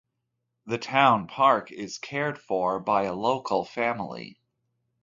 [0.65, 4.39] The town park is cared for by a local family.